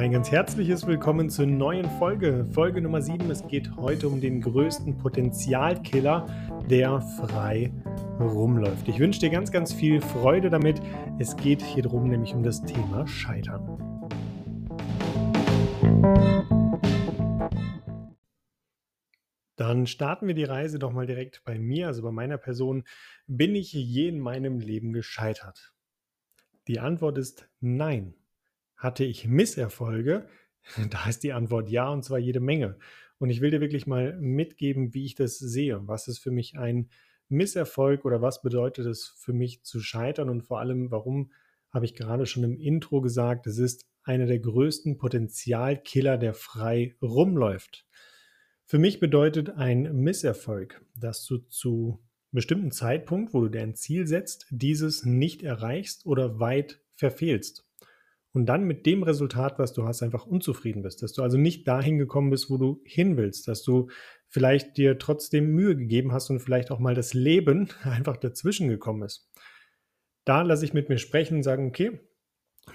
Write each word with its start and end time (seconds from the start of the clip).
Ein 0.00 0.12
ganz 0.12 0.30
herzliches 0.30 0.86
Willkommen 0.86 1.28
zur 1.28 1.44
neuen 1.44 1.84
Folge, 1.98 2.46
Folge 2.52 2.80
Nummer 2.80 3.02
7. 3.02 3.30
Es 3.30 3.46
geht 3.46 3.76
heute 3.76 4.08
um 4.08 4.18
den 4.18 4.40
größten 4.40 4.96
Potenzialkiller, 4.96 6.26
der 6.70 7.02
frei 7.02 7.70
rumläuft. 8.18 8.88
Ich 8.88 8.98
wünsche 8.98 9.20
dir 9.20 9.28
ganz, 9.28 9.52
ganz 9.52 9.74
viel 9.74 10.00
Freude 10.00 10.48
damit. 10.48 10.80
Es 11.18 11.36
geht 11.36 11.60
hier 11.60 11.82
drum 11.82 12.08
nämlich 12.08 12.32
um 12.32 12.42
das 12.42 12.62
Thema 12.62 13.06
Scheitern. 13.06 13.76
Dann 19.56 19.86
starten 19.86 20.26
wir 20.26 20.34
die 20.34 20.44
Reise 20.44 20.78
doch 20.78 20.92
mal 20.92 21.06
direkt 21.06 21.44
bei 21.44 21.58
mir, 21.58 21.88
also 21.88 22.00
bei 22.00 22.10
meiner 22.10 22.38
Person. 22.38 22.84
Bin 23.26 23.54
ich 23.54 23.74
je 23.74 24.08
in 24.08 24.18
meinem 24.18 24.60
Leben 24.60 24.94
gescheitert? 24.94 25.74
Die 26.68 26.80
Antwort 26.80 27.18
ist 27.18 27.50
nein. 27.60 28.14
Hatte 28.80 29.04
ich 29.04 29.28
Misserfolge? 29.28 30.26
Da 30.90 31.08
ist 31.08 31.22
die 31.22 31.32
Antwort 31.32 31.70
ja, 31.70 31.88
und 31.88 32.04
zwar 32.04 32.18
jede 32.18 32.40
Menge. 32.40 32.78
Und 33.18 33.30
ich 33.30 33.40
will 33.40 33.50
dir 33.50 33.60
wirklich 33.60 33.86
mal 33.86 34.16
mitgeben, 34.18 34.94
wie 34.94 35.04
ich 35.04 35.14
das 35.14 35.38
sehe. 35.38 35.86
Was 35.86 36.06
ist 36.06 36.18
für 36.18 36.30
mich 36.30 36.58
ein 36.58 36.90
Misserfolg 37.28 38.04
oder 38.04 38.20
was 38.22 38.42
bedeutet 38.42 38.86
es 38.86 39.14
für 39.18 39.32
mich 39.32 39.62
zu 39.62 39.80
scheitern 39.80 40.28
und 40.28 40.42
vor 40.42 40.60
allem, 40.60 40.90
warum 40.90 41.32
habe 41.70 41.84
ich 41.84 41.94
gerade 41.94 42.26
schon 42.26 42.44
im 42.44 42.58
Intro 42.58 43.00
gesagt, 43.00 43.46
es 43.46 43.58
ist 43.58 43.86
einer 44.02 44.26
der 44.26 44.38
größten 44.38 44.96
Potenzialkiller, 44.96 46.18
der 46.18 46.34
frei 46.34 46.96
rumläuft. 47.02 47.86
Für 48.64 48.78
mich 48.78 49.00
bedeutet 49.00 49.50
ein 49.50 49.94
Misserfolg, 49.94 50.84
dass 50.94 51.24
du 51.24 51.38
zu 51.38 52.02
bestimmten 52.32 52.70
Zeitpunkt, 52.70 53.34
wo 53.34 53.42
du 53.42 53.48
dir 53.48 53.62
ein 53.62 53.74
Ziel 53.74 54.06
setzt, 54.06 54.46
dieses 54.50 55.04
nicht 55.04 55.42
erreichst 55.42 56.06
oder 56.06 56.40
weit 56.40 56.80
verfehlst. 56.94 57.69
Und 58.32 58.46
dann 58.46 58.64
mit 58.64 58.86
dem 58.86 59.02
Resultat, 59.02 59.58
was 59.58 59.72
du 59.72 59.84
hast, 59.84 60.02
einfach 60.02 60.24
unzufrieden 60.24 60.82
bist. 60.82 61.02
Dass 61.02 61.12
du 61.12 61.22
also 61.22 61.36
nicht 61.36 61.66
dahin 61.66 61.98
gekommen 61.98 62.30
bist, 62.30 62.48
wo 62.48 62.58
du 62.58 62.80
hin 62.84 63.16
willst. 63.16 63.48
Dass 63.48 63.62
du 63.62 63.88
vielleicht 64.28 64.76
dir 64.76 64.98
trotzdem 64.98 65.52
Mühe 65.52 65.76
gegeben 65.76 66.12
hast 66.12 66.30
und 66.30 66.40
vielleicht 66.40 66.70
auch 66.70 66.78
mal 66.78 66.94
das 66.94 67.12
Leben 67.12 67.68
einfach 67.82 68.16
dazwischen 68.16 68.68
gekommen 68.68 69.02
ist. 69.02 69.30
Da 70.24 70.42
lasse 70.42 70.64
ich 70.64 70.74
mit 70.74 70.88
mir 70.88 70.98
sprechen 70.98 71.38
und 71.38 71.42
sagen, 71.42 71.66
okay, 71.66 71.98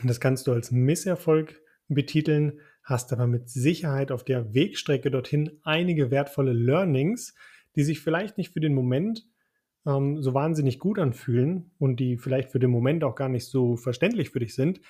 das 0.04 0.20
kannst 0.20 0.48
du 0.48 0.52
als 0.52 0.72
Misserfolg 0.72 1.62
betiteln, 1.88 2.60
hast 2.84 3.14
aber 3.14 3.28
mit 3.28 3.50
Sicherheit 3.50 4.12
auf 4.12 4.24
der 4.24 4.54
Wegstrecke 4.54 5.10
dorthin 5.10 5.60
einige 5.64 6.12
wertvolle 6.12 6.54
Learnings, 6.54 7.34
die 7.76 7.84
sich 7.84 8.02
vielleicht 8.02 8.38
nicht 8.38 8.52
für 8.52 8.60
den 8.60 8.74
Moment 8.74 9.26
ähm, 9.86 10.22
so 10.22 10.34
wahnsinnig 10.34 10.80
gut 10.80 11.00
anfühlen 11.00 11.72
und 11.78 12.00
die 12.00 12.18
vielleicht 12.18 12.52
für 12.52 12.60
den 12.60 12.72
Moment 12.72 13.04
auch 13.04 13.16
gar 13.16 13.30
nicht 13.30 13.46
so 13.46 13.76
verständlich 13.78 14.32
für 14.32 14.40
dich 14.40 14.56
sind, 14.56 14.82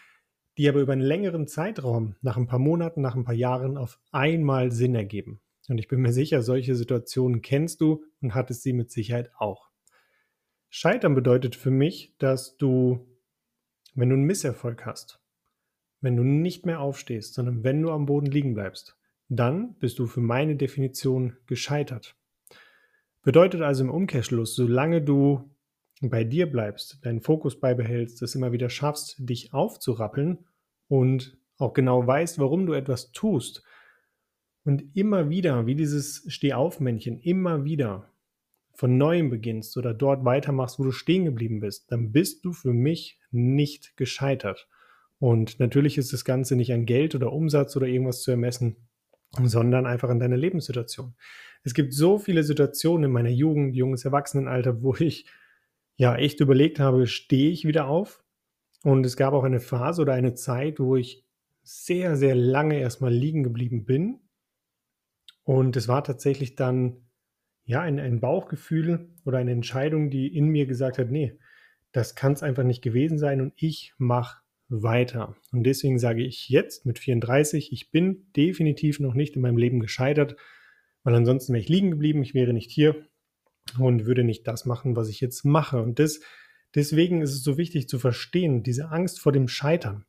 die 0.58 0.70
aber 0.70 0.82
über 0.82 0.94
einen 0.94 1.02
längeren 1.02 1.48
Zeitraum, 1.48 2.16
nach 2.22 2.38
ein 2.38 2.48
paar 2.48 2.60
Monaten, 2.60 3.02
nach 3.02 3.16
ein 3.16 3.26
paar 3.26 3.36
Jahren 3.36 3.78
auf 3.78 4.00
einmal 4.12 4.72
Sinn 4.72 4.96
ergeben. 4.96 5.42
Und 5.68 5.80
ich 5.80 5.88
bin 5.88 6.02
mir 6.02 6.14
sicher, 6.14 6.42
solche 6.42 6.76
Situationen 6.76 7.42
kennst 7.42 7.82
du 7.82 8.04
und 8.22 8.36
hattest 8.36 8.62
sie 8.64 8.74
mit 8.74 8.92
Sicherheit 8.92 9.32
auch. 9.38 9.70
Scheitern 10.70 11.16
bedeutet 11.16 11.56
für 11.56 11.72
mich, 11.72 12.16
dass 12.18 12.58
du, 12.58 13.08
wenn 13.94 14.10
du 14.10 14.16
einen 14.16 14.26
Misserfolg 14.26 14.86
hast, 14.86 15.22
wenn 16.02 16.16
du 16.16 16.24
nicht 16.24 16.66
mehr 16.66 16.82
aufstehst, 16.82 17.34
sondern 17.34 17.64
wenn 17.64 17.82
du 17.82 17.92
am 17.92 18.06
Boden 18.06 18.28
liegen 18.28 18.54
bleibst, 18.54 18.98
dann 19.28 19.76
bist 19.80 19.98
du 19.98 20.06
für 20.06 20.22
meine 20.22 20.56
Definition 20.56 21.38
gescheitert. 21.48 22.16
Bedeutet 23.24 23.62
also 23.62 23.84
im 23.84 23.90
Umkehrschluss, 23.90 24.56
solange 24.56 25.02
du 25.02 25.55
bei 26.02 26.24
dir 26.24 26.52
bleibst, 26.52 27.00
deinen 27.04 27.22
Fokus 27.22 27.60
beibehältst, 27.60 28.22
es 28.22 28.36
immer 28.36 28.52
wieder 28.52 28.70
schaffst, 28.70 29.16
dich 29.20 29.54
aufzurappeln 29.54 30.46
und 30.88 31.38
auch 31.58 31.74
genau 31.74 32.06
weißt, 32.06 32.38
warum 32.40 32.66
du 32.66 32.74
etwas 32.74 33.12
tust 33.12 33.64
und 34.66 34.96
immer 34.96 35.30
wieder, 35.30 35.68
wie 35.68 35.76
dieses 35.76 36.26
Stehaufmännchen, 36.28 37.20
immer 37.20 37.64
wieder 37.64 38.12
von 38.74 38.98
neuem 38.98 39.30
beginnst 39.30 39.78
oder 39.78 39.94
dort 39.94 40.26
weitermachst, 40.26 40.80
wo 40.80 40.84
du 40.84 40.92
stehen 40.92 41.24
geblieben 41.24 41.62
bist, 41.62 41.92
dann 41.92 42.12
bist 42.12 42.44
du 42.44 42.52
für 42.52 42.74
mich 42.74 43.20
nicht 43.32 43.96
gescheitert. 43.96 44.68
Und 45.20 45.60
natürlich 45.60 45.98
ist 45.98 46.12
das 46.12 46.26
Ganze 46.26 46.56
nicht 46.56 46.74
an 46.74 46.86
Geld 46.86 47.16
oder 47.16 47.32
Umsatz 47.32 47.78
oder 47.78 47.88
irgendwas 47.88 48.22
zu 48.22 48.32
ermessen, 48.32 48.76
sondern 49.42 49.86
einfach 49.86 50.10
an 50.10 50.20
deiner 50.20 50.36
Lebenssituation. 50.36 51.16
Es 51.64 51.74
gibt 51.74 51.94
so 51.94 52.18
viele 52.20 52.44
Situationen 52.44 53.06
in 53.06 53.12
meiner 53.12 53.30
Jugend, 53.30 53.76
junges 53.76 54.04
Erwachsenenalter, 54.04 54.82
wo 54.82 54.96
ich 54.96 55.26
ja 55.96 56.16
echt 56.16 56.40
überlegt 56.40 56.80
habe, 56.80 57.08
stehe 57.08 57.52
ich 57.52 57.66
wieder 57.66 57.88
auf? 57.88 58.24
Und 58.84 59.06
es 59.06 59.18
gab 59.18 59.34
auch 59.34 59.44
eine 59.44 59.60
Phase 59.60 60.02
oder 60.02 60.14
eine 60.14 60.36
Zeit, 60.36 60.80
wo 60.80 60.96
ich 60.96 61.26
sehr, 61.64 62.16
sehr 62.16 62.36
lange 62.36 62.80
erstmal 62.80 63.12
liegen 63.12 63.44
geblieben 63.44 63.86
bin. 63.86 64.20
Und 65.44 65.76
es 65.76 65.88
war 65.88 66.04
tatsächlich 66.04 66.56
dann 66.56 67.08
ja 67.64 67.82
ein, 67.82 68.00
ein 68.00 68.20
Bauchgefühl 68.20 69.10
oder 69.26 69.40
eine 69.40 69.52
Entscheidung, 69.52 70.10
die 70.10 70.28
in 70.28 70.48
mir 70.48 70.68
gesagt 70.68 70.98
hat, 70.98 71.10
nee, 71.10 71.38
das 71.92 72.16
kann 72.16 72.34
es 72.34 72.44
einfach 72.44 72.64
nicht 72.64 72.82
gewesen 72.82 73.18
sein 73.18 73.42
und 73.42 73.54
ich 73.56 73.94
mache 73.98 74.42
weiter. 74.68 75.36
Und 75.52 75.64
deswegen 75.64 76.00
sage 76.00 76.24
ich 76.24 76.50
jetzt 76.50 76.86
mit 76.86 77.00
34, 77.00 77.72
ich 77.72 77.92
bin 77.92 78.32
definitiv 78.36 79.00
noch 79.00 79.14
nicht 79.14 79.36
in 79.36 79.42
meinem 79.42 79.58
Leben 79.58 79.80
gescheitert, 79.80 80.36
weil 81.04 81.16
ansonsten 81.16 81.54
wäre 81.54 81.62
ich 81.62 81.70
liegen 81.70 81.92
geblieben, 81.92 82.22
ich 82.22 82.34
wäre 82.34 82.54
nicht 82.54 82.72
hier 82.72 83.08
und 83.80 84.06
würde 84.06 84.24
nicht 84.24 84.48
das 84.48 84.66
machen, 84.66 84.96
was 84.96 85.10
ich 85.10 85.22
jetzt 85.22 85.46
mache. 85.46 85.82
Und 85.82 86.00
das, 86.00 86.20
deswegen 86.74 87.22
ist 87.22 87.34
es 87.34 87.44
so 87.44 87.58
wichtig 87.58 87.88
zu 87.88 88.00
verstehen, 88.00 88.64
diese 88.64 88.90
Angst 88.90 89.20
vor 89.20 89.32
dem 89.32 89.48
Scheitern, 89.48 90.06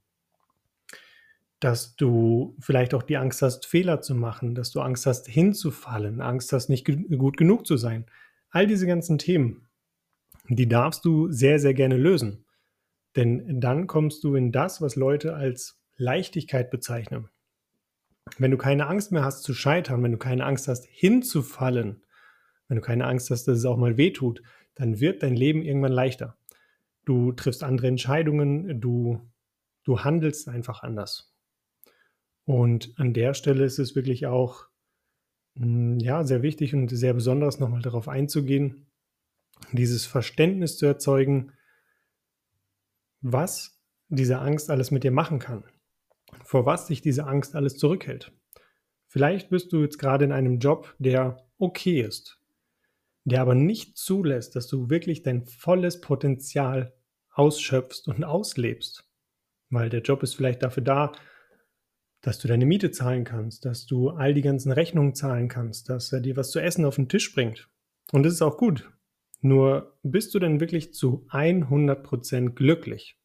dass 1.60 1.96
du 1.96 2.56
vielleicht 2.60 2.94
auch 2.94 3.02
die 3.02 3.16
Angst 3.16 3.42
hast, 3.42 3.66
Fehler 3.66 4.00
zu 4.00 4.14
machen, 4.14 4.54
dass 4.54 4.70
du 4.70 4.80
Angst 4.80 5.06
hast, 5.06 5.26
hinzufallen, 5.26 6.20
Angst 6.20 6.52
hast, 6.52 6.68
nicht 6.68 6.86
gut 6.86 7.36
genug 7.36 7.66
zu 7.66 7.76
sein. 7.76 8.06
All 8.50 8.66
diese 8.66 8.86
ganzen 8.86 9.18
Themen, 9.18 9.66
die 10.48 10.68
darfst 10.68 11.04
du 11.04 11.30
sehr, 11.32 11.58
sehr 11.58 11.74
gerne 11.74 11.96
lösen. 11.96 12.44
Denn 13.16 13.60
dann 13.60 13.86
kommst 13.86 14.22
du 14.24 14.34
in 14.34 14.52
das, 14.52 14.82
was 14.82 14.94
Leute 14.94 15.34
als 15.34 15.80
Leichtigkeit 15.96 16.70
bezeichnen. 16.70 17.28
Wenn 18.38 18.50
du 18.50 18.58
keine 18.58 18.86
Angst 18.88 19.12
mehr 19.12 19.24
hast 19.24 19.42
zu 19.42 19.54
scheitern, 19.54 20.02
wenn 20.02 20.12
du 20.12 20.18
keine 20.18 20.44
Angst 20.44 20.68
hast 20.68 20.84
hinzufallen, 20.86 22.02
wenn 22.68 22.76
du 22.76 22.82
keine 22.82 23.06
Angst 23.06 23.30
hast, 23.30 23.44
dass 23.44 23.58
es 23.58 23.64
auch 23.64 23.76
mal 23.76 23.96
wehtut, 23.96 24.42
dann 24.74 25.00
wird 25.00 25.22
dein 25.22 25.36
Leben 25.36 25.62
irgendwann 25.62 25.92
leichter. 25.92 26.36
Du 27.04 27.32
triffst 27.32 27.62
andere 27.62 27.86
Entscheidungen, 27.86 28.80
du, 28.80 29.20
du 29.84 30.00
handelst 30.00 30.48
einfach 30.48 30.82
anders. 30.82 31.34
Und 32.44 32.92
an 32.96 33.12
der 33.12 33.34
Stelle 33.34 33.64
ist 33.64 33.78
es 33.78 33.94
wirklich 33.94 34.26
auch 34.26 34.66
hm, 35.56 35.98
ja, 35.98 36.24
sehr 36.24 36.42
wichtig 36.42 36.74
und 36.74 36.88
sehr 36.88 37.14
besonders 37.14 37.58
nochmal 37.58 37.82
darauf 37.82 38.08
einzugehen, 38.08 38.86
dieses 39.72 40.04
Verständnis 40.04 40.76
zu 40.76 40.86
erzeugen, 40.86 41.52
was 43.20 43.80
diese 44.08 44.38
Angst 44.38 44.70
alles 44.70 44.90
mit 44.90 45.02
dir 45.02 45.10
machen 45.10 45.38
kann, 45.38 45.64
vor 46.44 46.66
was 46.66 46.86
sich 46.86 47.00
diese 47.00 47.26
Angst 47.26 47.56
alles 47.56 47.76
zurückhält. 47.76 48.32
Vielleicht 49.08 49.50
bist 49.50 49.72
du 49.72 49.82
jetzt 49.82 49.98
gerade 49.98 50.24
in 50.24 50.32
einem 50.32 50.58
Job, 50.58 50.94
der 50.98 51.46
okay 51.58 52.02
ist, 52.02 52.38
der 53.26 53.40
aber 53.40 53.56
nicht 53.56 53.98
zulässt, 53.98 54.54
dass 54.54 54.68
du 54.68 54.88
wirklich 54.88 55.24
dein 55.24 55.44
volles 55.44 56.00
Potenzial 56.00 56.94
ausschöpfst 57.32 58.06
und 58.06 58.24
auslebst. 58.24 59.10
Weil 59.68 59.90
der 59.90 60.00
Job 60.00 60.22
ist 60.22 60.34
vielleicht 60.34 60.62
dafür 60.62 60.84
da, 60.84 61.12
dass 62.20 62.38
du 62.38 62.46
deine 62.46 62.66
Miete 62.66 62.92
zahlen 62.92 63.24
kannst, 63.24 63.64
dass 63.64 63.84
du 63.84 64.10
all 64.10 64.32
die 64.32 64.42
ganzen 64.42 64.70
Rechnungen 64.70 65.14
zahlen 65.14 65.48
kannst, 65.48 65.88
dass 65.88 66.12
er 66.12 66.20
dir 66.20 66.36
was 66.36 66.52
zu 66.52 66.60
essen 66.60 66.84
auf 66.84 66.96
den 66.96 67.08
Tisch 67.08 67.34
bringt. 67.34 67.68
Und 68.12 68.22
das 68.22 68.32
ist 68.32 68.42
auch 68.42 68.58
gut. 68.58 68.90
Nur 69.40 69.98
bist 70.04 70.32
du 70.32 70.38
denn 70.38 70.60
wirklich 70.60 70.94
zu 70.94 71.26
100% 71.28 72.50
glücklich? 72.50 73.18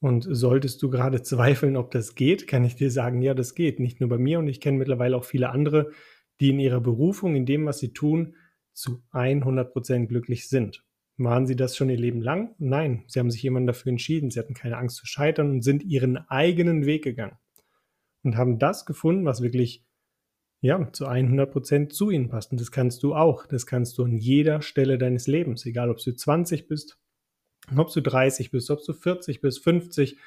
Und 0.00 0.26
solltest 0.30 0.80
du 0.80 0.90
gerade 0.90 1.22
zweifeln, 1.24 1.76
ob 1.76 1.90
das 1.90 2.14
geht, 2.14 2.46
kann 2.46 2.64
ich 2.64 2.76
dir 2.76 2.92
sagen, 2.92 3.20
ja, 3.20 3.34
das 3.34 3.56
geht. 3.56 3.80
Nicht 3.80 3.98
nur 3.98 4.08
bei 4.08 4.18
mir 4.18 4.38
und 4.38 4.46
ich 4.46 4.60
kenne 4.60 4.78
mittlerweile 4.78 5.16
auch 5.16 5.24
viele 5.24 5.50
andere, 5.50 5.90
die 6.38 6.50
in 6.50 6.60
ihrer 6.60 6.80
Berufung, 6.80 7.34
in 7.34 7.46
dem, 7.46 7.66
was 7.66 7.80
sie 7.80 7.92
tun, 7.92 8.36
zu 8.80 9.02
100% 9.12 10.06
glücklich 10.06 10.48
sind. 10.48 10.84
Waren 11.16 11.46
sie 11.46 11.56
das 11.56 11.76
schon 11.76 11.90
ihr 11.90 11.98
Leben 11.98 12.22
lang? 12.22 12.54
Nein, 12.58 13.04
sie 13.06 13.18
haben 13.18 13.30
sich 13.30 13.42
jemanden 13.42 13.66
dafür 13.66 13.90
entschieden. 13.90 14.30
Sie 14.30 14.38
hatten 14.38 14.54
keine 14.54 14.78
Angst 14.78 14.96
zu 14.96 15.06
scheitern 15.06 15.50
und 15.50 15.62
sind 15.62 15.82
ihren 15.82 16.16
eigenen 16.28 16.86
Weg 16.86 17.04
gegangen 17.04 17.36
und 18.22 18.36
haben 18.36 18.58
das 18.58 18.86
gefunden, 18.86 19.26
was 19.26 19.42
wirklich 19.42 19.84
ja, 20.62 20.90
zu 20.92 21.08
100% 21.08 21.88
zu 21.90 22.10
ihnen 22.10 22.28
passt. 22.28 22.52
Und 22.52 22.60
das 22.60 22.70
kannst 22.70 23.02
du 23.02 23.14
auch. 23.14 23.46
Das 23.46 23.66
kannst 23.66 23.96
du 23.98 24.04
an 24.04 24.16
jeder 24.16 24.62
Stelle 24.62 24.98
deines 24.98 25.26
Lebens, 25.26 25.64
egal 25.64 25.90
ob 25.90 25.98
du 25.98 26.12
20 26.14 26.68
bist, 26.68 26.98
ob 27.76 27.92
du 27.92 28.00
30 28.00 28.50
bist, 28.50 28.70
ob 28.70 28.84
du 28.84 28.92
40 28.92 29.40
bist, 29.40 29.62
50, 29.62 30.18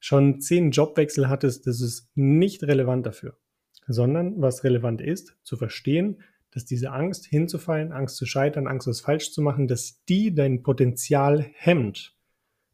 schon 0.00 0.40
10 0.40 0.70
Jobwechsel 0.72 1.28
hattest, 1.28 1.66
das 1.66 1.80
ist 1.80 2.10
nicht 2.16 2.62
relevant 2.64 3.06
dafür. 3.06 3.38
Sondern 3.86 4.40
was 4.40 4.62
relevant 4.62 5.00
ist, 5.00 5.36
zu 5.42 5.56
verstehen, 5.56 6.22
dass 6.52 6.64
diese 6.64 6.92
Angst 6.92 7.26
hinzufallen, 7.26 7.92
Angst 7.92 8.16
zu 8.16 8.26
scheitern, 8.26 8.66
Angst, 8.66 8.86
was 8.86 9.00
falsch 9.00 9.32
zu 9.32 9.42
machen, 9.42 9.66
dass 9.66 10.04
die 10.04 10.34
dein 10.34 10.62
Potenzial 10.62 11.46
hemmt. 11.54 12.14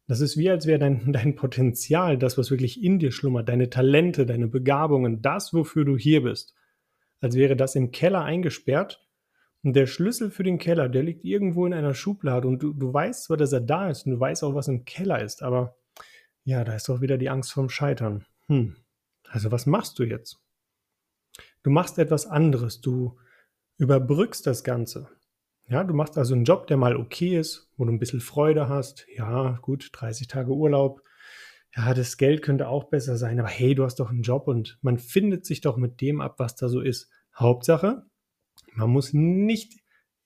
Das 0.07 0.21
ist 0.21 0.37
wie, 0.37 0.49
als 0.49 0.65
wäre 0.67 0.79
dein, 0.79 1.11
dein 1.13 1.35
Potenzial, 1.35 2.17
das, 2.17 2.37
was 2.37 2.51
wirklich 2.51 2.83
in 2.83 2.99
dir 2.99 3.11
schlummert, 3.11 3.47
deine 3.49 3.69
Talente, 3.69 4.25
deine 4.25 4.47
Begabungen, 4.47 5.21
das, 5.21 5.53
wofür 5.53 5.85
du 5.85 5.97
hier 5.97 6.23
bist, 6.23 6.53
als 7.21 7.35
wäre 7.35 7.55
das 7.55 7.75
im 7.75 7.91
Keller 7.91 8.23
eingesperrt 8.23 9.07
und 9.63 9.75
der 9.75 9.87
Schlüssel 9.87 10.29
für 10.29 10.43
den 10.43 10.57
Keller, 10.57 10.89
der 10.89 11.03
liegt 11.03 11.23
irgendwo 11.23 11.65
in 11.65 11.73
einer 11.73 11.93
Schublade 11.93 12.47
und 12.47 12.61
du, 12.61 12.73
du 12.73 12.93
weißt 12.93 13.25
zwar, 13.25 13.37
dass 13.37 13.53
er 13.53 13.61
da 13.61 13.89
ist 13.89 14.05
und 14.05 14.13
du 14.13 14.19
weißt 14.19 14.43
auch, 14.43 14.55
was 14.55 14.67
im 14.67 14.83
Keller 14.83 15.21
ist, 15.21 15.41
aber 15.41 15.77
ja, 16.43 16.63
da 16.63 16.75
ist 16.75 16.89
doch 16.89 17.01
wieder 17.01 17.17
die 17.17 17.29
Angst 17.29 17.51
vorm 17.51 17.69
Scheitern. 17.69 18.25
Hm. 18.47 18.75
Also 19.27 19.51
was 19.51 19.65
machst 19.65 19.99
du 19.99 20.03
jetzt? 20.03 20.39
Du 21.61 21.69
machst 21.69 21.99
etwas 21.99 22.25
anderes, 22.25 22.81
du 22.81 23.17
überbrückst 23.79 24.45
das 24.45 24.63
Ganze. 24.63 25.09
Ja, 25.67 25.83
du 25.83 25.93
machst 25.93 26.17
also 26.17 26.35
einen 26.35 26.43
Job, 26.43 26.67
der 26.67 26.77
mal 26.77 26.95
okay 26.95 27.37
ist, 27.37 27.71
wo 27.77 27.85
du 27.85 27.91
ein 27.91 27.99
bisschen 27.99 28.21
Freude 28.21 28.69
hast. 28.69 29.07
Ja, 29.15 29.57
gut, 29.61 29.89
30 29.93 30.27
Tage 30.27 30.51
Urlaub. 30.51 31.01
Ja, 31.75 31.93
das 31.93 32.17
Geld 32.17 32.41
könnte 32.41 32.67
auch 32.67 32.85
besser 32.85 33.17
sein, 33.17 33.39
aber 33.39 33.49
hey, 33.49 33.75
du 33.75 33.83
hast 33.83 33.99
doch 33.99 34.09
einen 34.09 34.23
Job 34.23 34.47
und 34.47 34.79
man 34.81 34.97
findet 34.97 35.45
sich 35.45 35.61
doch 35.61 35.77
mit 35.77 36.01
dem 36.01 36.21
ab, 36.21 36.35
was 36.39 36.55
da 36.55 36.67
so 36.67 36.81
ist. 36.81 37.11
Hauptsache, 37.35 38.03
man 38.73 38.89
muss 38.89 39.13
nicht 39.13 39.79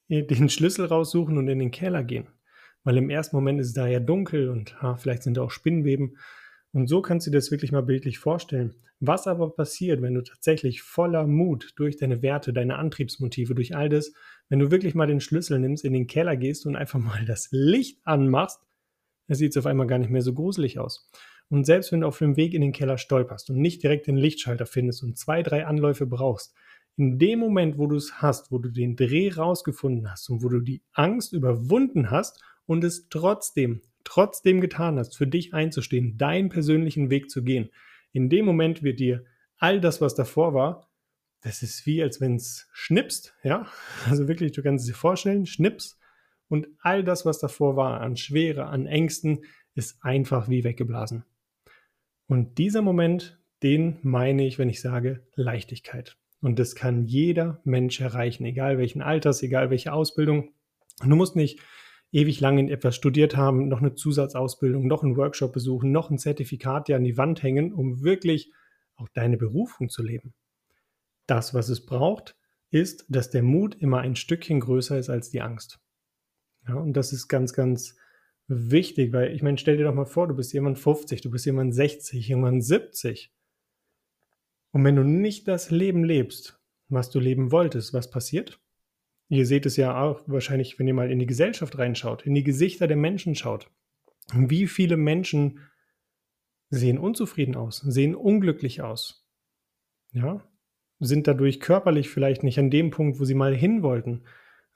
den 0.08 0.50
Schlüssel 0.50 0.86
raussuchen 0.86 1.38
und 1.38 1.48
in 1.48 1.60
den 1.60 1.72
Keller 1.72 2.04
gehen, 2.04 2.30
weil 2.84 2.98
im 2.98 3.10
ersten 3.10 3.36
Moment 3.36 3.60
ist 3.60 3.68
es 3.68 3.74
da 3.74 3.88
ja 3.88 4.00
dunkel 4.00 4.50
und 4.50 4.82
ha, 4.82 4.96
vielleicht 4.96 5.24
sind 5.24 5.38
da 5.38 5.42
auch 5.42 5.52
Spinnweben. 5.52 6.18
Und 6.74 6.88
so 6.88 7.02
kannst 7.02 7.28
du 7.28 7.32
dir 7.32 7.38
das 7.38 7.52
wirklich 7.52 7.72
mal 7.72 7.84
bildlich 7.84 8.18
vorstellen. 8.18 8.74
Was 9.00 9.28
aber 9.28 9.52
passiert, 9.52 10.02
wenn 10.02 10.16
du 10.16 10.24
tatsächlich 10.24 10.82
voller 10.82 11.28
Mut 11.28 11.74
durch 11.76 11.98
deine 11.98 12.22
Werte, 12.22 12.52
deine 12.52 12.78
Antriebsmotive, 12.78 13.54
durch 13.54 13.76
all 13.76 13.90
das, 13.90 14.12
wenn 14.50 14.60
du 14.60 14.72
wirklich 14.72 14.96
mal 14.96 15.08
den 15.08 15.20
Schlüssel 15.20 15.60
nimmst, 15.60 15.86
in 15.86 15.94
den 15.94 16.08
Keller 16.08 16.36
gehst 16.36 16.66
und 16.66 16.76
einfach 16.76 17.00
mal 17.00 17.24
das 17.26 17.50
Licht 17.52 18.00
anmachst, 18.06 18.60
dann 19.28 19.38
sieht 19.38 19.52
es 19.52 19.58
auf 19.58 19.68
einmal 19.68 19.88
gar 19.88 20.00
nicht 20.00 20.10
mehr 20.10 20.22
so 20.22 20.34
gruselig 20.34 20.80
aus. 20.80 21.10
Und 21.50 21.66
selbst 21.66 21.92
wenn 21.92 22.02
du 22.02 22.08
auf 22.08 22.18
dem 22.18 22.38
Weg 22.38 22.54
in 22.54 22.62
den 22.62 22.72
Keller 22.72 22.98
stolperst 22.98 23.50
und 23.50 23.58
nicht 23.58 23.84
direkt 23.84 24.08
den 24.08 24.18
Lichtschalter 24.18 24.66
findest 24.66 25.04
und 25.04 25.18
zwei, 25.18 25.44
drei 25.44 25.68
Anläufe 25.68 26.08
brauchst, 26.08 26.56
in 26.96 27.20
dem 27.20 27.40
Moment, 27.40 27.78
wo 27.78 27.88
du 27.88 27.96
es 27.96 28.22
hast, 28.22 28.52
wo 28.52 28.58
du 28.58 28.70
den 28.70 28.96
Dreh 28.96 29.32
rausgefunden 29.32 30.10
hast 30.10 30.30
und 30.30 30.44
wo 30.44 30.50
du 30.50 30.60
die 30.60 30.82
Angst 30.94 31.34
überwunden 31.34 32.12
hast 32.12 32.42
und 32.66 32.84
es 32.84 33.08
trotzdem, 33.10 33.82
trotzdem 34.04 34.62
getan 34.62 34.98
hast, 34.98 35.18
für 35.18 35.28
dich 35.28 35.54
einzustehen, 35.54 36.18
deinen 36.18 36.50
persönlichen 36.50 37.10
Weg 37.10 37.30
zu 37.30 37.44
gehen, 37.44 37.70
in 38.12 38.30
dem 38.30 38.46
Moment 38.46 38.84
wird 38.84 39.00
dir 39.00 39.26
all 39.58 39.82
das, 39.82 40.02
was 40.02 40.16
davor 40.16 40.54
war, 40.54 40.90
das 41.42 41.62
ist 41.62 41.86
wie, 41.86 42.02
als 42.02 42.22
wenn 42.22 42.36
es 42.36 42.70
schnipst, 42.74 43.36
ja, 43.44 43.68
also 44.10 44.28
wirklich, 44.28 44.52
du 44.52 44.64
kannst 44.64 44.84
es 44.84 44.92
dir 44.94 44.98
vorstellen, 44.98 45.46
schnips 45.46 46.00
und 46.48 46.68
all 46.80 47.04
das, 47.04 47.26
was 47.26 47.40
davor 47.40 47.76
war, 47.76 48.02
an 48.02 48.16
Schwere, 48.18 48.68
an 48.68 48.86
Ängsten, 48.86 49.44
ist 49.76 50.04
einfach 50.04 50.50
wie 50.50 50.64
weggeblasen. 50.64 51.26
Und 52.28 52.58
dieser 52.58 52.82
Moment, 52.82 53.40
den 53.64 53.98
meine 54.04 54.46
ich, 54.46 54.60
wenn 54.60 54.70
ich 54.70 54.82
sage 54.82 55.26
Leichtigkeit. 55.36 56.18
Und 56.42 56.60
das 56.60 56.76
kann 56.76 57.06
jeder 57.06 57.62
Mensch 57.64 58.00
erreichen, 58.02 58.46
egal 58.46 58.78
welchen 58.78 59.02
Alters, 59.02 59.42
egal 59.42 59.70
welche 59.70 59.94
Ausbildung. 59.94 60.52
Und 61.02 61.10
du 61.10 61.16
musst 61.16 61.36
nicht 61.36 61.60
ewig 62.14 62.40
lang 62.40 62.58
in 62.58 62.70
etwas 62.70 62.96
studiert 62.96 63.36
haben, 63.36 63.68
noch 63.68 63.80
eine 63.80 63.96
Zusatzausbildung, 63.96 64.88
noch 64.88 65.04
einen 65.04 65.18
Workshop 65.18 65.52
besuchen, 65.52 65.92
noch 65.92 66.10
ein 66.10 66.20
Zertifikat 66.20 66.88
dir 66.88 66.96
an 66.96 67.04
die 67.04 67.18
Wand 67.18 67.44
hängen, 67.44 67.74
um 67.74 68.04
wirklich 68.04 68.54
auch 68.96 69.10
deine 69.10 69.38
Berufung 69.38 69.90
zu 69.90 70.04
leben. 70.04 70.34
Das, 71.26 71.54
was 71.54 71.70
es 71.70 71.86
braucht, 71.86 72.38
ist, 72.70 73.06
dass 73.10 73.30
der 73.30 73.44
Mut 73.44 73.76
immer 73.76 74.00
ein 74.00 74.16
Stückchen 74.16 74.60
größer 74.60 74.98
ist 74.98 75.10
als 75.10 75.30
die 75.30 75.42
Angst. 75.42 75.80
Ja, 76.68 76.76
und 76.76 76.94
das 76.94 77.12
ist 77.12 77.28
ganz, 77.28 77.54
ganz 77.54 77.96
wichtig, 78.48 79.12
weil 79.12 79.34
ich 79.34 79.42
meine, 79.42 79.58
stell 79.58 79.78
dir 79.78 79.86
doch 79.86 79.94
mal 79.94 80.06
vor, 80.06 80.28
du 80.28 80.36
bist 80.36 80.54
jemand 80.54 80.80
50, 80.80 81.22
du 81.22 81.32
bist 81.32 81.46
jemand 81.46 81.74
60, 81.74 82.28
jemand 82.28 82.64
70 82.64 83.34
und 84.74 84.84
wenn 84.84 84.96
du 84.96 85.04
nicht 85.04 85.48
das 85.48 85.70
Leben 85.70 86.04
lebst, 86.04 86.60
was 86.90 87.10
du 87.12 87.20
leben 87.20 87.52
wolltest, 87.52 87.94
was 87.94 88.10
passiert? 88.10 88.60
Ihr 89.30 89.46
seht 89.46 89.66
es 89.66 89.78
ja 89.78 90.02
auch 90.02 90.22
wahrscheinlich, 90.28 90.78
wenn 90.78 90.88
ihr 90.88 90.94
mal 90.94 91.12
in 91.12 91.20
die 91.20 91.26
Gesellschaft 91.26 91.78
reinschaut, 91.78 92.26
in 92.26 92.36
die 92.36 92.44
Gesichter 92.44 92.88
der 92.88 92.98
Menschen 92.98 93.36
schaut. 93.36 93.70
Wie 94.34 94.68
viele 94.68 94.98
Menschen 94.98 95.60
sehen 96.70 96.98
unzufrieden 96.98 97.56
aus, 97.56 97.78
sehen 97.78 98.16
unglücklich 98.16 98.82
aus. 98.82 99.28
Ja, 100.12 100.48
sind 101.00 101.28
dadurch 101.28 101.60
körperlich 101.60 102.10
vielleicht 102.10 102.44
nicht 102.44 102.60
an 102.60 102.70
dem 102.70 102.92
Punkt, 102.92 103.20
wo 103.20 103.26
sie 103.26 103.34
mal 103.34 103.56
hin 103.56 103.84
wollten, 103.84 104.24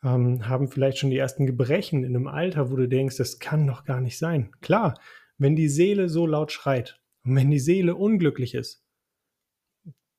ähm, 0.04 0.48
haben 0.48 0.68
vielleicht 0.68 0.98
schon 0.98 1.10
die 1.10 1.18
ersten 1.18 1.46
Gebrechen 1.46 2.04
in 2.04 2.16
einem 2.16 2.28
Alter, 2.28 2.72
wo 2.72 2.76
du 2.76 2.88
denkst, 2.88 3.18
das 3.18 3.40
kann 3.40 3.66
doch 3.68 3.86
gar 3.86 4.02
nicht 4.02 4.18
sein. 4.18 4.52
Klar, 4.62 5.00
wenn 5.38 5.56
die 5.56 5.70
Seele 5.70 6.10
so 6.10 6.26
laut 6.26 6.52
schreit 6.52 7.00
und 7.24 7.36
wenn 7.36 7.52
die 7.52 7.60
Seele 7.60 7.96
unglücklich 7.96 8.56
ist, 8.56 8.87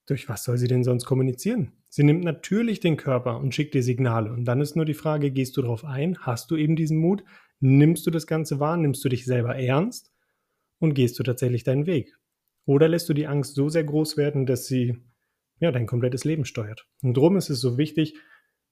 durch 0.09 0.29
was 0.29 0.45
soll 0.45 0.57
sie 0.57 0.69
denn 0.69 0.85
sonst 0.85 1.05
kommunizieren? 1.05 1.73
Sie 1.89 2.03
nimmt 2.03 2.25
natürlich 2.25 2.81
den 2.81 2.97
Körper 2.97 3.39
und 3.39 3.55
schickt 3.55 3.75
dir 3.75 3.83
Signale. 3.83 4.33
Und 4.33 4.47
dann 4.47 4.61
ist 4.61 4.75
nur 4.75 4.87
die 4.87 4.95
Frage, 4.95 5.31
gehst 5.31 5.57
du 5.57 5.63
darauf 5.63 5.85
ein? 5.85 6.19
Hast 6.21 6.51
du 6.51 6.57
eben 6.57 6.77
diesen 6.77 6.99
Mut? 6.99 7.25
Nimmst 7.61 8.07
du 8.07 8.11
das 8.11 8.27
Ganze 8.27 8.59
wahr? 8.59 8.77
Nimmst 8.77 9.05
du 9.05 9.09
dich 9.09 9.25
selber 9.27 9.57
ernst? 9.57 10.13
Und 10.79 10.95
gehst 10.95 11.19
du 11.19 11.23
tatsächlich 11.23 11.65
deinen 11.65 11.87
Weg? 11.87 12.17
Oder 12.65 12.89
lässt 12.89 13.09
du 13.09 13.15
die 13.15 13.27
Angst 13.27 13.55
so 13.55 13.69
sehr 13.69 13.85
groß 13.85 14.17
werden, 14.17 14.47
dass 14.47 14.67
sie 14.67 14.97
ja, 15.61 15.73
dein 15.73 15.87
komplettes 15.87 16.25
Leben 16.25 16.45
steuert? 16.45 16.87
Und 17.03 17.17
darum 17.17 17.37
ist 17.37 17.51
es 17.51 17.61
so 17.61 17.77
wichtig, 17.77 18.15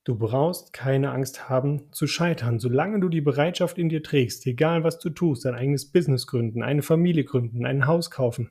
du 0.05 0.17
brauchst 0.17 0.73
keine 0.73 1.11
Angst 1.11 1.49
haben 1.49 1.93
zu 1.93 2.06
scheitern. 2.06 2.61
Solange 2.61 3.00
du 3.00 3.09
die 3.09 3.21
Bereitschaft 3.21 3.77
in 3.77 3.89
dir 3.89 4.03
trägst, 4.03 4.47
egal 4.47 4.85
was 4.85 4.99
du 4.99 5.11
tust, 5.11 5.44
dein 5.44 5.55
eigenes 5.55 5.91
Business 5.91 6.27
gründen, 6.27 6.62
eine 6.62 6.82
Familie 6.82 7.25
gründen, 7.25 7.67
ein 7.67 7.87
Haus 7.87 8.11
kaufen, 8.11 8.50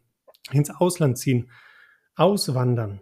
ins 0.52 0.70
Ausland 0.70 1.18
ziehen, 1.18 1.50
Auswandern. 2.18 3.02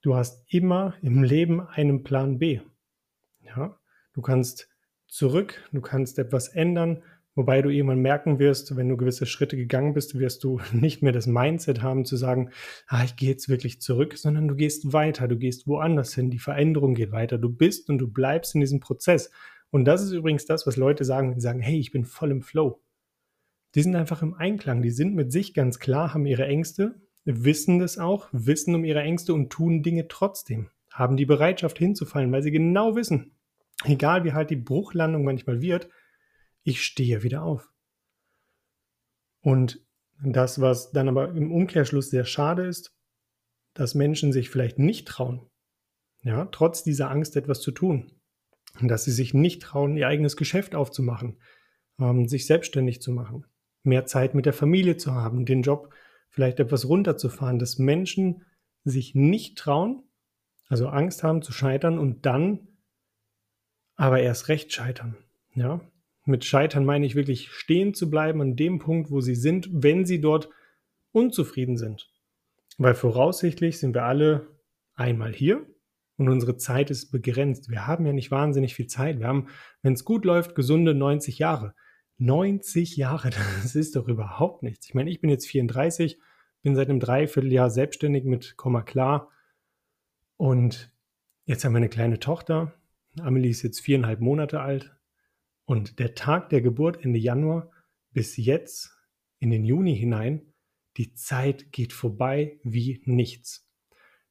Du 0.00 0.14
hast 0.14 0.42
immer 0.48 0.94
im 1.02 1.22
Leben 1.22 1.60
einen 1.60 2.02
Plan 2.02 2.38
B. 2.38 2.60
Ja, 3.42 3.78
du 4.14 4.22
kannst 4.22 4.70
zurück, 5.06 5.68
du 5.70 5.82
kannst 5.82 6.18
etwas 6.18 6.48
ändern, 6.48 7.02
wobei 7.34 7.60
du 7.60 7.68
irgendwann 7.68 8.00
merken 8.00 8.38
wirst, 8.38 8.74
wenn 8.74 8.88
du 8.88 8.96
gewisse 8.96 9.26
Schritte 9.26 9.58
gegangen 9.58 9.92
bist, 9.92 10.18
wirst 10.18 10.44
du 10.44 10.62
nicht 10.72 11.02
mehr 11.02 11.12
das 11.12 11.26
Mindset 11.26 11.82
haben 11.82 12.06
zu 12.06 12.16
sagen, 12.16 12.50
ah, 12.86 13.04
ich 13.04 13.16
gehe 13.16 13.28
jetzt 13.28 13.50
wirklich 13.50 13.82
zurück, 13.82 14.16
sondern 14.16 14.48
du 14.48 14.54
gehst 14.54 14.94
weiter, 14.94 15.28
du 15.28 15.36
gehst 15.36 15.66
woanders 15.66 16.14
hin, 16.14 16.30
die 16.30 16.38
Veränderung 16.38 16.94
geht 16.94 17.12
weiter, 17.12 17.36
du 17.36 17.50
bist 17.50 17.90
und 17.90 17.98
du 17.98 18.10
bleibst 18.10 18.54
in 18.54 18.62
diesem 18.62 18.80
Prozess. 18.80 19.30
Und 19.68 19.84
das 19.84 20.02
ist 20.02 20.12
übrigens 20.12 20.46
das, 20.46 20.66
was 20.66 20.76
Leute 20.76 21.04
sagen, 21.04 21.34
die 21.34 21.42
sagen, 21.42 21.60
hey, 21.60 21.78
ich 21.78 21.90
bin 21.90 22.06
voll 22.06 22.30
im 22.30 22.40
Flow. 22.40 22.82
Die 23.74 23.82
sind 23.82 23.94
einfach 23.94 24.22
im 24.22 24.32
Einklang, 24.32 24.80
die 24.80 24.90
sind 24.90 25.14
mit 25.14 25.32
sich 25.32 25.52
ganz 25.52 25.78
klar, 25.78 26.14
haben 26.14 26.24
ihre 26.24 26.46
Ängste, 26.46 26.98
wissen 27.28 27.78
das 27.78 27.98
auch, 27.98 28.28
wissen 28.32 28.74
um 28.74 28.84
ihre 28.84 29.02
Ängste 29.02 29.34
und 29.34 29.50
tun 29.50 29.82
Dinge 29.82 30.08
trotzdem, 30.08 30.70
haben 30.90 31.16
die 31.16 31.26
Bereitschaft 31.26 31.78
hinzufallen, 31.78 32.32
weil 32.32 32.42
sie 32.42 32.50
genau 32.50 32.96
wissen, 32.96 33.36
egal 33.84 34.24
wie 34.24 34.32
halt 34.32 34.50
die 34.50 34.56
Bruchlandung 34.56 35.24
manchmal 35.24 35.60
wird, 35.60 35.88
ich 36.62 36.82
stehe 36.82 37.22
wieder 37.22 37.42
auf. 37.42 37.70
Und 39.40 39.84
das, 40.22 40.60
was 40.60 40.90
dann 40.90 41.08
aber 41.08 41.30
im 41.30 41.52
Umkehrschluss 41.52 42.10
sehr 42.10 42.24
schade 42.24 42.66
ist, 42.66 42.96
dass 43.74 43.94
Menschen 43.94 44.32
sich 44.32 44.50
vielleicht 44.50 44.78
nicht 44.78 45.06
trauen, 45.06 45.48
ja, 46.22 46.46
trotz 46.46 46.82
dieser 46.82 47.10
Angst 47.10 47.36
etwas 47.36 47.60
zu 47.60 47.70
tun. 47.70 48.12
Dass 48.80 49.04
sie 49.04 49.12
sich 49.12 49.34
nicht 49.34 49.62
trauen, 49.62 49.96
ihr 49.96 50.08
eigenes 50.08 50.36
Geschäft 50.36 50.74
aufzumachen, 50.74 51.40
ähm, 52.00 52.26
sich 52.26 52.46
selbstständig 52.46 53.00
zu 53.00 53.12
machen, 53.12 53.46
mehr 53.82 54.06
Zeit 54.06 54.34
mit 54.34 54.46
der 54.46 54.52
Familie 54.52 54.96
zu 54.96 55.14
haben, 55.14 55.44
den 55.44 55.62
Job 55.62 55.92
vielleicht 56.38 56.60
etwas 56.60 56.88
runterzufahren, 56.88 57.58
dass 57.58 57.78
Menschen 57.78 58.44
sich 58.84 59.16
nicht 59.16 59.58
trauen, 59.58 60.04
also 60.68 60.86
Angst 60.86 61.24
haben 61.24 61.42
zu 61.42 61.50
scheitern 61.50 61.98
und 61.98 62.26
dann 62.26 62.68
aber 63.96 64.20
erst 64.20 64.46
recht 64.46 64.72
scheitern. 64.72 65.16
Ja, 65.56 65.80
mit 66.26 66.44
scheitern 66.44 66.84
meine 66.84 67.06
ich 67.06 67.16
wirklich 67.16 67.50
stehen 67.50 67.92
zu 67.92 68.08
bleiben 68.08 68.40
an 68.40 68.54
dem 68.54 68.78
Punkt, 68.78 69.10
wo 69.10 69.20
sie 69.20 69.34
sind, 69.34 69.68
wenn 69.72 70.06
sie 70.06 70.20
dort 70.20 70.48
unzufrieden 71.10 71.76
sind. 71.76 72.08
Weil 72.76 72.94
voraussichtlich 72.94 73.80
sind 73.80 73.96
wir 73.96 74.04
alle 74.04 74.46
einmal 74.94 75.32
hier 75.32 75.66
und 76.18 76.28
unsere 76.28 76.56
Zeit 76.56 76.92
ist 76.92 77.10
begrenzt. 77.10 77.68
Wir 77.68 77.88
haben 77.88 78.06
ja 78.06 78.12
nicht 78.12 78.30
wahnsinnig 78.30 78.76
viel 78.76 78.86
Zeit. 78.86 79.18
Wir 79.18 79.26
haben, 79.26 79.48
wenn 79.82 79.94
es 79.94 80.04
gut 80.04 80.24
läuft, 80.24 80.54
gesunde 80.54 80.94
90 80.94 81.40
Jahre. 81.40 81.74
90 82.18 82.96
Jahre, 82.96 83.30
das 83.62 83.74
ist 83.74 83.96
doch 83.96 84.08
überhaupt 84.08 84.62
nichts. 84.62 84.86
Ich 84.86 84.94
meine, 84.94 85.10
ich 85.10 85.20
bin 85.20 85.30
jetzt 85.30 85.46
34, 85.46 86.18
bin 86.62 86.74
seit 86.74 86.90
einem 86.90 87.00
Dreivierteljahr 87.00 87.70
selbstständig 87.70 88.24
mit 88.24 88.56
Komma 88.56 88.82
klar 88.82 89.30
und 90.36 90.92
jetzt 91.44 91.64
haben 91.64 91.72
wir 91.72 91.78
eine 91.78 91.88
kleine 91.88 92.18
Tochter. 92.18 92.74
Amelie 93.20 93.50
ist 93.50 93.62
jetzt 93.62 93.80
viereinhalb 93.80 94.20
Monate 94.20 94.60
alt 94.60 94.96
und 95.64 95.98
der 95.98 96.14
Tag 96.14 96.50
der 96.50 96.60
Geburt 96.60 97.04
Ende 97.04 97.18
Januar 97.18 97.70
bis 98.12 98.36
jetzt 98.36 98.96
in 99.38 99.50
den 99.50 99.64
Juni 99.64 99.96
hinein, 99.96 100.52
die 100.96 101.14
Zeit 101.14 101.70
geht 101.72 101.92
vorbei 101.92 102.58
wie 102.64 103.00
nichts. 103.04 103.70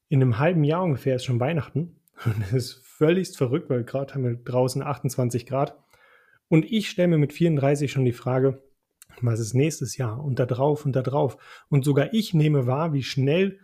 In 0.09 0.21
einem 0.21 0.39
halben 0.39 0.63
Jahr 0.63 0.83
ungefähr 0.83 1.15
ist 1.15 1.25
schon 1.25 1.39
Weihnachten 1.39 2.01
und 2.25 2.41
es 2.41 2.53
ist 2.53 2.85
völlig 2.85 3.35
verrückt, 3.35 3.69
weil 3.69 3.83
gerade 3.83 4.13
haben 4.13 4.23
wir 4.23 4.35
draußen 4.35 4.81
28 4.81 5.45
Grad. 5.45 5.77
Und 6.49 6.71
ich 6.71 6.89
stelle 6.89 7.09
mir 7.09 7.17
mit 7.17 7.33
34 7.33 7.91
schon 7.91 8.05
die 8.05 8.13
Frage, 8.13 8.61
Was 9.21 9.39
ist 9.39 9.53
nächstes 9.53 9.97
Jahr 9.97 10.23
und 10.23 10.37
da 10.39 10.45
drauf 10.45 10.85
und 10.85 10.95
da 10.95 11.01
drauf? 11.01 11.37
Und 11.69 11.83
sogar 11.83 12.13
ich 12.13 12.33
nehme 12.33 12.67
wahr, 12.67 12.93
wie 12.93 13.03
schnell 13.03 13.59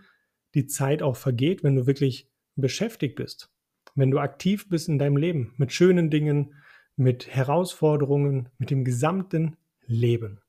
die 0.55 0.67
Zeit 0.67 1.01
auch 1.01 1.15
vergeht, 1.15 1.63
wenn 1.63 1.75
du 1.75 1.85
wirklich 1.85 2.29
beschäftigt 2.55 3.15
bist. 3.15 3.51
Wenn 3.95 4.11
du 4.11 4.19
aktiv 4.19 4.69
bist 4.69 4.89
in 4.89 4.97
deinem 4.97 5.17
Leben 5.17 5.53
mit 5.57 5.71
schönen 5.71 6.09
Dingen, 6.09 6.55
mit 6.95 7.27
Herausforderungen, 7.27 8.49
mit 8.57 8.69
dem 8.71 8.83
gesamten 8.83 9.57
Leben. 9.85 10.39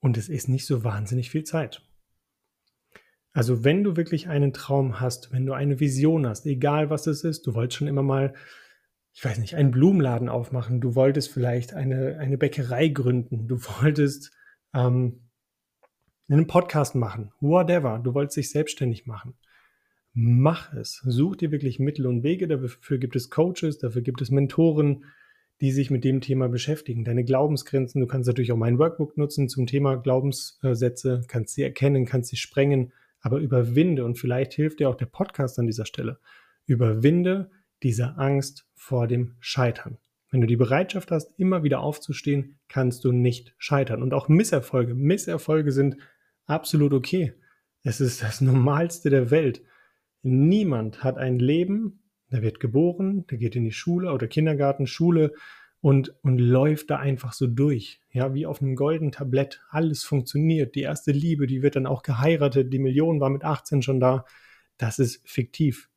Und 0.00 0.16
es 0.16 0.28
ist 0.28 0.48
nicht 0.48 0.66
so 0.66 0.84
wahnsinnig 0.84 1.30
viel 1.30 1.44
Zeit. 1.44 1.82
Also 3.32 3.64
wenn 3.64 3.84
du 3.84 3.96
wirklich 3.96 4.28
einen 4.28 4.52
Traum 4.52 5.00
hast, 5.00 5.32
wenn 5.32 5.46
du 5.46 5.52
eine 5.52 5.78
Vision 5.80 6.26
hast, 6.26 6.46
egal 6.46 6.90
was 6.90 7.06
es 7.06 7.22
ist, 7.22 7.46
du 7.46 7.54
wolltest 7.54 7.78
schon 7.78 7.88
immer 7.88 8.02
mal, 8.02 8.34
ich 9.16 9.24
weiß 9.24 9.38
nicht, 9.38 9.54
einen 9.54 9.70
Blumenladen 9.70 10.28
aufmachen, 10.28 10.82
du 10.82 10.94
wolltest 10.94 11.32
vielleicht 11.32 11.72
eine, 11.72 12.18
eine 12.18 12.36
Bäckerei 12.36 12.88
gründen, 12.88 13.48
du 13.48 13.56
wolltest 13.80 14.30
ähm, 14.74 15.30
einen 16.28 16.46
Podcast 16.46 16.94
machen, 16.94 17.32
whatever, 17.40 17.98
du 17.98 18.12
wolltest 18.12 18.36
dich 18.36 18.50
selbstständig 18.50 19.06
machen. 19.06 19.32
Mach 20.12 20.74
es. 20.74 21.00
Such 21.06 21.36
dir 21.36 21.50
wirklich 21.50 21.78
Mittel 21.78 22.06
und 22.06 22.24
Wege. 22.24 22.46
Dafür 22.46 22.98
gibt 22.98 23.16
es 23.16 23.30
Coaches, 23.30 23.78
dafür 23.78 24.02
gibt 24.02 24.20
es 24.20 24.30
Mentoren, 24.30 25.06
die 25.62 25.72
sich 25.72 25.90
mit 25.90 26.04
dem 26.04 26.20
Thema 26.20 26.48
beschäftigen. 26.50 27.04
Deine 27.04 27.24
Glaubensgrenzen, 27.24 28.02
du 28.02 28.06
kannst 28.06 28.26
natürlich 28.26 28.52
auch 28.52 28.58
mein 28.58 28.78
Workbook 28.78 29.16
nutzen 29.16 29.48
zum 29.48 29.66
Thema 29.66 29.96
Glaubenssätze, 29.96 31.22
kannst 31.26 31.54
sie 31.54 31.62
erkennen, 31.62 32.04
kannst 32.04 32.28
sie 32.28 32.36
sprengen, 32.36 32.92
aber 33.20 33.38
überwinde, 33.38 34.04
und 34.04 34.18
vielleicht 34.18 34.52
hilft 34.52 34.80
dir 34.80 34.90
auch 34.90 34.94
der 34.94 35.06
Podcast 35.06 35.58
an 35.58 35.66
dieser 35.66 35.86
Stelle, 35.86 36.18
überwinde 36.66 37.50
diese 37.82 38.16
Angst 38.16 38.66
vor 38.74 39.06
dem 39.06 39.36
Scheitern. 39.40 39.98
Wenn 40.30 40.40
du 40.40 40.46
die 40.46 40.56
Bereitschaft 40.56 41.10
hast, 41.10 41.38
immer 41.38 41.62
wieder 41.62 41.80
aufzustehen, 41.80 42.58
kannst 42.68 43.04
du 43.04 43.12
nicht 43.12 43.54
scheitern. 43.58 44.02
Und 44.02 44.12
auch 44.12 44.28
Misserfolge. 44.28 44.94
Misserfolge 44.94 45.72
sind 45.72 45.96
absolut 46.46 46.92
okay. 46.92 47.32
Es 47.82 48.00
ist 48.00 48.22
das 48.22 48.40
Normalste 48.42 49.10
der 49.10 49.30
Welt. 49.30 49.62
Niemand 50.22 51.04
hat 51.04 51.18
ein 51.18 51.38
Leben, 51.38 52.02
der 52.32 52.42
wird 52.42 52.58
geboren, 52.58 53.26
der 53.28 53.38
geht 53.38 53.54
in 53.54 53.64
die 53.64 53.72
Schule 53.72 54.12
oder 54.12 54.26
Kindergarten, 54.26 54.88
Schule 54.88 55.32
und, 55.80 56.14
und 56.22 56.38
läuft 56.38 56.90
da 56.90 56.96
einfach 56.96 57.32
so 57.32 57.46
durch. 57.46 58.00
Ja, 58.10 58.34
wie 58.34 58.46
auf 58.46 58.60
einem 58.60 58.74
goldenen 58.74 59.12
Tablett. 59.12 59.62
Alles 59.70 60.02
funktioniert. 60.02 60.74
Die 60.74 60.80
erste 60.80 61.12
Liebe, 61.12 61.46
die 61.46 61.62
wird 61.62 61.76
dann 61.76 61.86
auch 61.86 62.02
geheiratet. 62.02 62.72
Die 62.72 62.80
Million 62.80 63.20
war 63.20 63.30
mit 63.30 63.44
18 63.44 63.82
schon 63.82 64.00
da. 64.00 64.24
Das 64.78 64.98
ist 64.98 65.26
fiktiv. 65.28 65.88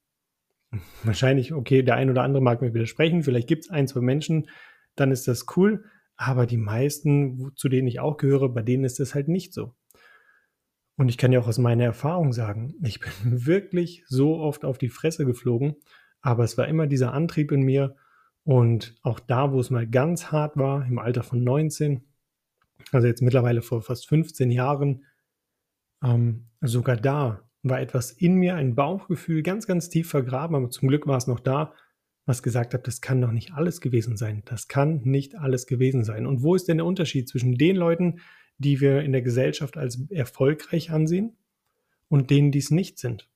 Wahrscheinlich, 1.04 1.54
okay, 1.54 1.82
der 1.82 1.96
ein 1.96 2.10
oder 2.10 2.24
andere 2.24 2.44
mag 2.44 2.62
mir 2.62 2.74
widersprechen. 2.74 3.24
Vielleicht 3.24 3.48
gibt 3.48 3.66
es 3.66 3.70
ein, 3.70 3.88
zwei 3.88 4.02
Menschen, 4.02 4.50
dann 4.96 5.12
ist 5.12 5.28
das 5.28 5.46
cool. 5.58 5.86
Aber 6.16 6.46
die 6.46 6.58
meisten, 6.58 7.52
zu 7.56 7.70
denen 7.70 7.88
ich 7.88 8.00
auch 8.00 8.18
gehöre, 8.18 8.50
bei 8.50 8.62
denen 8.62 8.84
ist 8.84 9.00
das 9.00 9.16
halt 9.16 9.30
nicht 9.30 9.54
so. 9.54 9.74
Und 10.98 11.08
ich 11.08 11.18
kann 11.18 11.32
ja 11.32 11.40
auch 11.40 11.48
aus 11.48 11.58
meiner 11.58 11.86
Erfahrung 11.86 12.34
sagen, 12.34 12.76
ich 12.84 13.00
bin 13.00 13.46
wirklich 13.46 14.04
so 14.08 14.38
oft 14.38 14.66
auf 14.66 14.78
die 14.78 14.90
Fresse 14.90 15.26
geflogen, 15.26 15.76
aber 16.22 16.44
es 16.44 16.58
war 16.58 16.68
immer 16.68 16.88
dieser 16.88 17.14
Antrieb 17.14 17.52
in 17.52 17.62
mir. 17.62 17.96
Und 18.44 18.96
auch 19.02 19.20
da, 19.20 19.52
wo 19.52 19.60
es 19.60 19.70
mal 19.70 19.88
ganz 19.88 20.32
hart 20.32 20.58
war, 20.58 20.86
im 20.86 21.00
Alter 21.00 21.24
von 21.24 21.44
19, 21.44 22.04
also 22.92 23.08
jetzt 23.08 23.22
mittlerweile 23.22 23.62
vor 23.62 23.82
fast 23.82 24.08
15 24.08 24.52
Jahren, 24.52 25.06
ähm, 26.04 26.50
sogar 26.62 26.98
da 26.98 27.49
war 27.64 27.82
etwas 27.82 28.12
in 28.12 28.36
mir, 28.36 28.56
ein 28.56 28.76
Bauchgefühl, 28.76 29.44
ganz, 29.44 29.68
ganz 29.68 29.90
tief 29.90 30.10
vergraben, 30.10 30.56
aber 30.56 30.70
zum 30.70 30.88
Glück 30.88 31.08
war 31.08 31.18
es 31.18 31.28
noch 31.28 31.40
da, 31.40 31.74
was 32.26 32.44
gesagt 32.44 32.74
hat, 32.74 32.88
das 32.88 33.02
kann 33.02 33.22
doch 33.22 33.32
nicht 33.32 33.54
alles 33.54 33.82
gewesen 33.82 34.16
sein. 34.16 34.44
Das 34.46 34.68
kann 34.68 35.02
nicht 35.04 35.36
alles 35.36 35.66
gewesen 35.66 36.04
sein. 36.04 36.28
Und 36.28 36.44
wo 36.44 36.56
ist 36.56 36.68
denn 36.68 36.78
der 36.78 36.86
Unterschied 36.86 37.28
zwischen 37.28 37.58
den 37.58 37.76
Leuten, 37.76 38.20
die 38.60 38.82
wir 38.82 39.02
in 39.02 39.14
der 39.14 39.24
Gesellschaft 39.24 39.78
als 39.78 40.00
erfolgreich 40.12 40.92
ansehen 40.92 41.38
und 42.08 42.30
denen, 42.30 42.52
die 42.52 42.60
es 42.60 42.72
nicht 42.72 43.00
sind. 43.00 43.30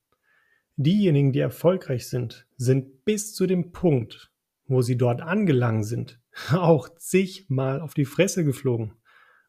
Diejenigen, 0.75 1.31
die 1.31 1.39
erfolgreich 1.39 2.07
sind, 2.07 2.45
sind 2.57 3.05
bis 3.05 3.33
zu 3.33 3.47
dem 3.47 3.71
Punkt, 3.71 4.31
wo 4.67 4.81
sie 4.81 4.97
dort 4.97 5.21
angelangt 5.21 5.85
sind, 5.85 6.19
auch 6.51 6.89
zigmal 6.97 7.81
auf 7.81 7.93
die 7.93 8.05
Fresse 8.05 8.43
geflogen. 8.43 8.93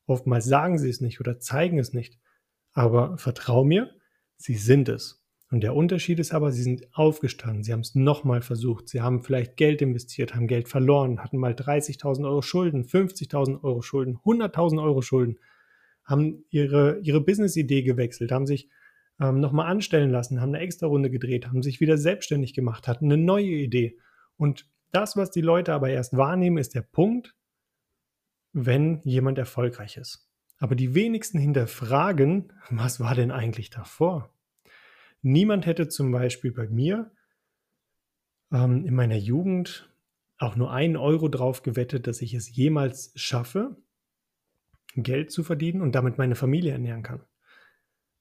Oftmals 0.06 0.44
sagen 0.44 0.78
sie 0.78 0.90
es 0.90 1.00
nicht 1.00 1.20
oder 1.20 1.38
zeigen 1.38 1.78
es 1.78 1.92
nicht. 1.92 2.18
Aber 2.72 3.16
vertrau 3.18 3.64
mir, 3.64 3.90
sie 4.36 4.54
sind 4.54 4.88
es. 4.88 5.24
Und 5.50 5.60
der 5.60 5.76
Unterschied 5.76 6.18
ist 6.18 6.32
aber, 6.32 6.50
sie 6.50 6.62
sind 6.62 6.88
aufgestanden, 6.92 7.62
sie 7.62 7.72
haben 7.72 7.80
es 7.80 7.94
nochmal 7.94 8.42
versucht, 8.42 8.88
sie 8.88 9.02
haben 9.02 9.22
vielleicht 9.22 9.56
Geld 9.56 9.82
investiert, 9.82 10.34
haben 10.34 10.48
Geld 10.48 10.68
verloren, 10.68 11.20
hatten 11.22 11.38
mal 11.38 11.52
30.000 11.52 12.24
Euro 12.24 12.42
Schulden, 12.42 12.84
50.000 12.84 13.62
Euro 13.62 13.82
Schulden, 13.82 14.18
100.000 14.24 14.82
Euro 14.82 15.02
Schulden 15.02 15.38
haben 16.04 16.44
ihre, 16.50 16.98
ihre 17.00 17.20
Business-Idee 17.20 17.82
gewechselt, 17.82 18.32
haben 18.32 18.46
sich 18.46 18.68
ähm, 19.20 19.40
nochmal 19.40 19.70
anstellen 19.70 20.10
lassen, 20.10 20.40
haben 20.40 20.54
eine 20.54 20.64
extra 20.64 20.86
Runde 20.86 21.10
gedreht, 21.10 21.46
haben 21.46 21.62
sich 21.62 21.80
wieder 21.80 21.98
selbstständig 21.98 22.54
gemacht, 22.54 22.88
hatten 22.88 23.06
eine 23.06 23.16
neue 23.16 23.46
Idee. 23.46 23.98
Und 24.36 24.68
das, 24.92 25.16
was 25.16 25.30
die 25.30 25.40
Leute 25.40 25.72
aber 25.72 25.90
erst 25.90 26.16
wahrnehmen, 26.16 26.58
ist 26.58 26.74
der 26.74 26.82
Punkt, 26.82 27.34
wenn 28.52 29.00
jemand 29.04 29.38
erfolgreich 29.38 29.96
ist. 29.96 30.28
Aber 30.64 30.76
die 30.76 30.94
wenigsten 30.94 31.38
hinterfragen, 31.38 32.50
was 32.70 32.98
war 32.98 33.14
denn 33.14 33.30
eigentlich 33.30 33.68
davor? 33.68 34.34
Niemand 35.20 35.66
hätte 35.66 35.88
zum 35.88 36.10
Beispiel 36.10 36.52
bei 36.52 36.66
mir 36.68 37.10
ähm, 38.50 38.86
in 38.86 38.94
meiner 38.94 39.18
Jugend 39.18 39.94
auch 40.38 40.56
nur 40.56 40.72
einen 40.72 40.96
Euro 40.96 41.28
drauf 41.28 41.60
gewettet, 41.60 42.06
dass 42.06 42.22
ich 42.22 42.32
es 42.32 42.56
jemals 42.56 43.12
schaffe, 43.14 43.76
Geld 44.96 45.30
zu 45.30 45.44
verdienen 45.44 45.82
und 45.82 45.94
damit 45.94 46.16
meine 46.16 46.34
Familie 46.34 46.72
ernähren 46.72 47.02
kann. 47.02 47.20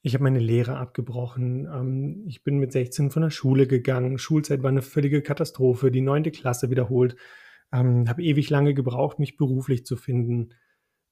Ich 0.01 0.13
habe 0.13 0.25
meine 0.25 0.39
Lehre 0.39 0.75
abgebrochen. 0.75 1.65
Ähm, 1.73 2.25
ich 2.27 2.43
bin 2.43 2.57
mit 2.57 2.73
16 2.73 3.09
von 3.09 3.21
der 3.21 3.29
Schule 3.29 3.67
gegangen. 3.67 4.17
Schulzeit 4.17 4.63
war 4.63 4.69
eine 4.69 4.81
völlige 4.81 5.21
Katastrophe. 5.21 5.91
Die 5.91 6.01
neunte 6.01 6.31
Klasse 6.31 6.69
wiederholt. 6.69 7.15
Ähm, 7.71 8.09
habe 8.09 8.21
ewig 8.21 8.50
lange 8.50 8.73
gebraucht, 8.73 9.17
mich 9.17 9.38
beruflich 9.38 9.85
zu 9.85 9.95
finden. 9.95 10.50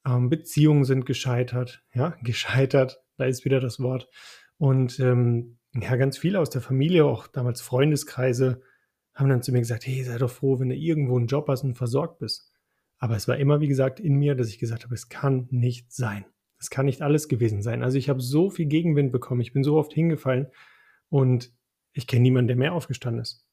Ähm, 0.06 0.28
Beziehungen 0.28 0.84
sind 0.84 1.06
gescheitert. 1.06 1.84
Ja, 1.94 2.16
gescheitert. 2.22 3.02
Da 3.16 3.24
ist 3.26 3.44
wieder 3.44 3.60
das 3.60 3.80
Wort. 3.80 4.08
Und 4.58 4.98
ja, 4.98 5.96
ganz 5.96 6.18
viele 6.18 6.38
aus 6.38 6.50
der 6.50 6.60
Familie, 6.60 7.04
auch 7.04 7.26
damals 7.26 7.60
Freundeskreise, 7.62 8.60
haben 9.14 9.28
dann 9.28 9.42
zu 9.42 9.52
mir 9.52 9.60
gesagt: 9.60 9.86
Hey, 9.86 10.02
sei 10.04 10.18
doch 10.18 10.30
froh, 10.30 10.60
wenn 10.60 10.68
du 10.68 10.74
irgendwo 10.74 11.16
einen 11.16 11.26
Job 11.26 11.48
hast 11.48 11.64
und 11.64 11.74
versorgt 11.74 12.18
bist. 12.18 12.52
Aber 12.98 13.16
es 13.16 13.26
war 13.26 13.36
immer, 13.36 13.60
wie 13.60 13.68
gesagt, 13.68 13.98
in 13.98 14.14
mir, 14.14 14.36
dass 14.36 14.48
ich 14.48 14.60
gesagt 14.60 14.84
habe, 14.84 14.94
es 14.94 15.08
kann 15.08 15.48
nicht 15.50 15.92
sein. 15.92 16.24
Es 16.60 16.70
kann 16.70 16.86
nicht 16.86 17.02
alles 17.02 17.26
gewesen 17.26 17.60
sein. 17.60 17.82
Also 17.82 17.98
ich 17.98 18.08
habe 18.08 18.20
so 18.20 18.48
viel 18.48 18.66
Gegenwind 18.66 19.10
bekommen, 19.10 19.40
ich 19.40 19.52
bin 19.52 19.64
so 19.64 19.76
oft 19.76 19.92
hingefallen 19.92 20.46
und 21.08 21.52
ich 21.92 22.06
kenne 22.06 22.22
niemanden, 22.22 22.46
der 22.46 22.56
mehr 22.56 22.74
aufgestanden 22.74 23.20
ist. 23.20 23.44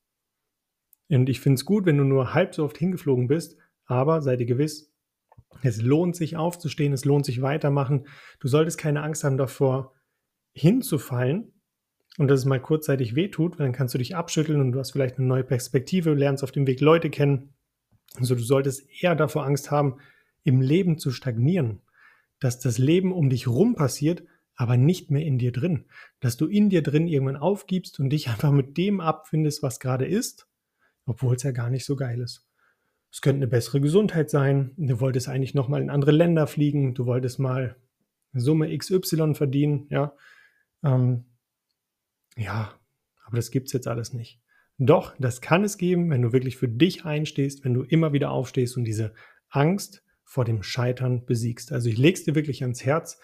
Und 1.09 1.29
ich 1.29 1.39
finde 1.39 1.55
es 1.55 1.65
gut, 1.65 1.87
wenn 1.87 1.97
du 1.97 2.03
nur 2.03 2.35
halb 2.35 2.53
so 2.53 2.63
oft 2.63 2.77
hingeflogen 2.77 3.27
bist, 3.27 3.57
aber 3.85 4.21
sei 4.21 4.35
dir 4.35 4.45
gewiss, 4.45 4.88
es 5.61 5.81
lohnt 5.81 6.15
sich 6.15 6.37
aufzustehen, 6.37 6.93
es 6.93 7.05
lohnt 7.05 7.25
sich 7.25 7.41
weitermachen. 7.41 8.07
Du 8.39 8.47
solltest 8.47 8.77
keine 8.77 9.03
Angst 9.03 9.23
haben 9.23 9.37
davor, 9.37 9.93
hinzufallen 10.53 11.53
und 12.17 12.27
dass 12.27 12.39
es 12.39 12.45
mal 12.45 12.61
kurzzeitig 12.61 13.15
wehtut, 13.15 13.59
weil 13.59 13.67
dann 13.67 13.73
kannst 13.73 13.93
du 13.93 13.97
dich 13.97 14.15
abschütteln 14.15 14.61
und 14.61 14.71
du 14.71 14.79
hast 14.79 14.91
vielleicht 14.91 15.17
eine 15.17 15.27
neue 15.27 15.43
Perspektive, 15.43 16.13
lernst 16.13 16.43
auf 16.43 16.51
dem 16.51 16.67
Weg 16.67 16.81
Leute 16.81 17.09
kennen 17.09 17.53
also 18.15 18.35
du 18.35 18.41
solltest 18.41 18.87
eher 19.01 19.15
davor 19.15 19.45
Angst 19.45 19.71
haben, 19.71 19.97
im 20.43 20.61
Leben 20.61 20.97
zu 20.97 21.11
stagnieren, 21.11 21.81
dass 22.39 22.59
das 22.59 22.77
Leben 22.77 23.11
um 23.11 23.29
dich 23.29 23.47
rum 23.47 23.75
passiert, 23.75 24.23
aber 24.55 24.77
nicht 24.77 25.11
mehr 25.11 25.25
in 25.25 25.37
dir 25.37 25.51
drin, 25.51 25.85
dass 26.19 26.37
du 26.37 26.47
in 26.47 26.69
dir 26.69 26.81
drin 26.81 27.07
irgendwann 27.07 27.37
aufgibst 27.37 27.99
und 27.99 28.09
dich 28.09 28.27
einfach 28.29 28.51
mit 28.51 28.77
dem 28.77 28.99
abfindest, 28.99 29.63
was 29.63 29.79
gerade 29.79 30.05
ist, 30.05 30.47
obwohl 31.05 31.35
es 31.35 31.43
ja 31.43 31.51
gar 31.51 31.69
nicht 31.69 31.85
so 31.85 31.95
geil 31.95 32.19
ist. 32.21 32.45
Es 33.11 33.21
könnte 33.21 33.37
eine 33.37 33.47
bessere 33.47 33.81
Gesundheit 33.81 34.29
sein, 34.29 34.71
du 34.77 34.99
wolltest 34.99 35.29
eigentlich 35.29 35.55
nochmal 35.55 35.81
in 35.81 35.89
andere 35.89 36.11
Länder 36.11 36.47
fliegen, 36.47 36.93
du 36.93 37.05
wolltest 37.05 37.39
mal 37.39 37.75
Summe 38.33 38.75
XY 38.77 39.33
verdienen, 39.33 39.87
ja. 39.89 40.15
Ähm, 40.83 41.25
ja, 42.37 42.79
aber 43.25 43.37
das 43.37 43.51
gibt 43.51 43.67
es 43.67 43.73
jetzt 43.73 43.87
alles 43.87 44.13
nicht. 44.13 44.39
Doch, 44.77 45.13
das 45.19 45.41
kann 45.41 45.63
es 45.63 45.77
geben, 45.77 46.09
wenn 46.09 46.21
du 46.21 46.31
wirklich 46.31 46.55
für 46.55 46.69
dich 46.69 47.03
einstehst, 47.03 47.65
wenn 47.65 47.73
du 47.73 47.83
immer 47.83 48.13
wieder 48.13 48.31
aufstehst 48.31 48.77
und 48.77 48.85
diese 48.85 49.13
Angst 49.49 50.03
vor 50.23 50.45
dem 50.45 50.63
Scheitern 50.63 51.25
besiegst. 51.25 51.73
Also 51.73 51.89
ich 51.89 51.97
lege 51.97 52.17
es 52.17 52.23
dir 52.23 52.35
wirklich 52.35 52.61
ans 52.61 52.85
Herz 52.85 53.19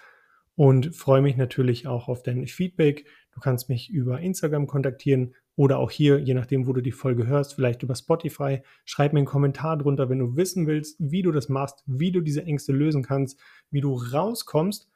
und 0.56 0.96
freue 0.96 1.22
mich 1.22 1.38
natürlich 1.38 1.88
auch 1.88 2.08
auf 2.10 2.24
dein 2.24 2.48
Feedback. 2.48 3.06
Du 3.32 3.40
kannst 3.40 3.70
mich 3.70 3.90
über 3.90 4.20
Instagram 4.20 4.68
kontaktieren 4.68 5.36
oder 5.56 5.80
auch 5.80 5.92
hier, 5.92 6.20
je 6.20 6.34
nachdem, 6.34 6.68
wo 6.68 6.74
du 6.74 6.82
die 6.82 6.92
Folge 6.92 7.28
hörst, 7.28 7.54
vielleicht 7.54 7.82
über 7.84 7.96
Spotify. 7.96 8.60
Schreib 8.84 9.14
mir 9.14 9.20
einen 9.20 9.28
Kommentar 9.28 9.78
drunter, 9.78 10.10
wenn 10.10 10.20
du 10.20 10.36
wissen 10.36 10.68
willst, 10.68 10.98
wie 11.00 11.22
du 11.22 11.32
das 11.32 11.48
machst, 11.48 11.84
wie 11.86 12.12
du 12.12 12.22
diese 12.22 12.44
Ängste 12.44 12.74
lösen 12.74 13.04
kannst, 13.04 13.40
wie 13.72 13.82
du 13.82 13.94
rauskommst 13.94 14.90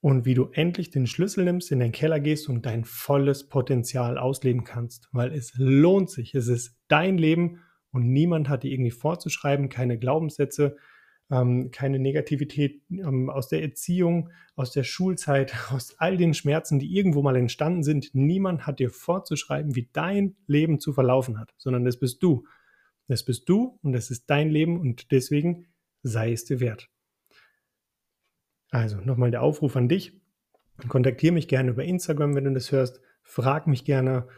und 0.00 0.24
wie 0.24 0.34
du 0.34 0.48
endlich 0.52 0.90
den 0.90 1.06
Schlüssel 1.06 1.44
nimmst, 1.44 1.70
in 1.70 1.78
den 1.78 1.92
Keller 1.92 2.20
gehst 2.20 2.48
und 2.48 2.64
dein 2.64 2.84
volles 2.84 3.48
Potenzial 3.48 4.18
ausleben 4.18 4.64
kannst. 4.64 5.08
Weil 5.12 5.32
es 5.32 5.52
lohnt 5.56 6.10
sich. 6.10 6.34
Es 6.34 6.48
ist 6.48 6.74
dein 6.88 7.18
Leben 7.18 7.60
und 7.90 8.10
niemand 8.10 8.48
hat 8.48 8.62
dir 8.62 8.72
irgendwie 8.72 8.90
vorzuschreiben, 8.90 9.68
keine 9.68 9.98
Glaubenssätze 9.98 10.76
ähm, 11.32 11.70
keine 11.70 11.98
Negativität 11.98 12.82
ähm, 12.90 13.30
aus 13.30 13.48
der 13.48 13.62
Erziehung, 13.62 14.28
aus 14.54 14.70
der 14.70 14.84
Schulzeit, 14.84 15.54
aus 15.72 15.98
all 15.98 16.18
den 16.18 16.34
Schmerzen, 16.34 16.78
die 16.78 16.94
irgendwo 16.94 17.22
mal 17.22 17.36
entstanden 17.36 17.82
sind. 17.82 18.10
Niemand 18.12 18.66
hat 18.66 18.78
dir 18.78 18.90
vorzuschreiben, 18.90 19.74
wie 19.74 19.88
dein 19.92 20.36
Leben 20.46 20.78
zu 20.78 20.92
verlaufen 20.92 21.40
hat, 21.40 21.54
sondern 21.56 21.84
das 21.84 21.98
bist 21.98 22.22
du. 22.22 22.44
Das 23.08 23.24
bist 23.24 23.48
du 23.48 23.78
und 23.82 23.92
das 23.92 24.10
ist 24.10 24.28
dein 24.28 24.50
Leben 24.50 24.78
und 24.78 25.10
deswegen 25.10 25.66
sei 26.02 26.32
es 26.32 26.44
dir 26.44 26.60
wert. 26.60 26.88
Also 28.70 28.98
nochmal 28.98 29.30
der 29.30 29.42
Aufruf 29.42 29.74
an 29.76 29.88
dich. 29.88 30.20
Kontaktiere 30.88 31.32
mich 31.32 31.48
gerne 31.48 31.70
über 31.70 31.84
Instagram, 31.84 32.34
wenn 32.34 32.44
du 32.44 32.52
das 32.52 32.72
hörst. 32.72 33.00
Frag 33.22 33.66
mich 33.66 33.84
gerne, 33.84 34.28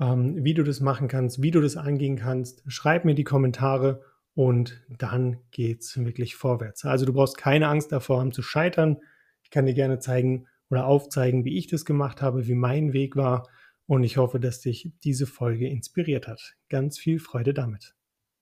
ähm, 0.00 0.44
wie 0.44 0.54
du 0.54 0.62
das 0.62 0.80
machen 0.80 1.08
kannst, 1.08 1.42
wie 1.42 1.50
du 1.50 1.60
das 1.60 1.76
angehen 1.76 2.16
kannst. 2.16 2.62
Schreib 2.66 3.04
mir 3.04 3.14
die 3.14 3.24
Kommentare 3.24 4.02
und 4.34 4.82
dann 4.88 5.38
geht 5.50 5.82
es 5.82 5.96
wirklich 5.96 6.34
vorwärts. 6.34 6.84
Also 6.84 7.06
du 7.06 7.12
brauchst 7.12 7.38
keine 7.38 7.68
Angst 7.68 7.92
davor 7.92 8.20
haben 8.20 8.32
zu 8.32 8.42
scheitern. 8.42 8.98
Ich 9.42 9.50
kann 9.50 9.66
dir 9.66 9.74
gerne 9.74 9.98
zeigen 9.98 10.46
oder 10.70 10.86
aufzeigen, 10.86 11.44
wie 11.44 11.56
ich 11.56 11.68
das 11.68 11.84
gemacht 11.84 12.20
habe, 12.22 12.46
wie 12.46 12.54
mein 12.54 12.92
Weg 12.92 13.16
war 13.16 13.48
und 13.86 14.02
ich 14.02 14.16
hoffe, 14.16 14.40
dass 14.40 14.60
dich 14.60 14.92
diese 15.04 15.26
Folge 15.26 15.68
inspiriert 15.68 16.26
hat. 16.26 16.56
Ganz 16.68 16.98
viel 16.98 17.18
Freude 17.18 17.54
damit. 17.54 17.94